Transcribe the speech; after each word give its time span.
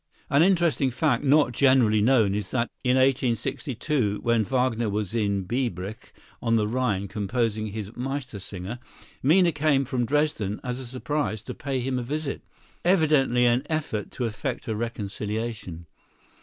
An 0.31 0.41
interesting 0.41 0.89
fact, 0.89 1.23
not 1.23 1.51
generally 1.51 2.01
known, 2.01 2.33
is 2.33 2.49
that, 2.49 2.71
in 2.83 2.97
1862, 2.97 4.17
when 4.23 4.43
Wagner 4.45 4.89
was 4.89 5.13
in 5.13 5.43
Biebrich 5.43 6.11
on 6.41 6.55
the 6.55 6.67
Rhine 6.67 7.07
composing 7.07 7.67
his 7.67 7.91
"Meistersinger," 7.91 8.79
Minna 9.21 9.51
came 9.51 9.85
from 9.85 10.07
Dresden 10.07 10.59
as 10.63 10.79
a 10.79 10.87
surprise 10.87 11.43
to 11.43 11.53
pay 11.53 11.81
him 11.81 11.99
a 11.99 12.01
visit—evidently 12.01 13.45
an 13.45 13.61
effort 13.69 14.09
to 14.13 14.25
effect 14.25 14.67
a 14.67 14.75
reconciliation. 14.75 15.85